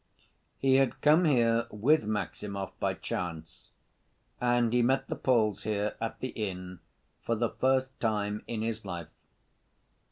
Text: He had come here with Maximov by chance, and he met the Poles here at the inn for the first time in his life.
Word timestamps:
He 0.57 0.77
had 0.77 0.99
come 1.01 1.25
here 1.25 1.67
with 1.69 2.05
Maximov 2.05 2.71
by 2.79 2.95
chance, 2.95 3.69
and 4.41 4.73
he 4.73 4.81
met 4.81 5.07
the 5.09 5.15
Poles 5.15 5.61
here 5.61 5.95
at 6.01 6.19
the 6.21 6.29
inn 6.29 6.79
for 7.21 7.35
the 7.35 7.49
first 7.49 7.99
time 7.99 8.43
in 8.47 8.63
his 8.63 8.83
life. 8.83 9.09